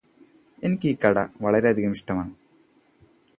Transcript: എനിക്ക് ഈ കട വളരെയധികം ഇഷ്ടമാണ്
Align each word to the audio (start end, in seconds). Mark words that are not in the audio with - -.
എനിക്ക് 0.63 0.87
ഈ 0.87 0.95
കട 0.95 1.17
വളരെയധികം 1.41 1.91
ഇഷ്ടമാണ് 1.91 2.33